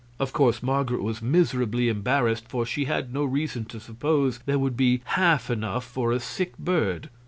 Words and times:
Of 0.19 0.33
course 0.33 0.63
Marget 0.63 1.03
was 1.03 1.21
miserably 1.21 1.87
embarrassed, 1.87 2.45
for 2.47 2.65
she 2.65 2.85
had 2.85 3.13
no 3.13 3.23
reason 3.23 3.65
to 3.65 3.79
suppose 3.79 4.39
there 4.47 4.57
would 4.57 4.75
be 4.75 5.01
half 5.05 5.51
enough 5.51 5.83
for 5.85 6.11
a 6.11 6.19
sick 6.19 6.57
bird. 6.57 7.09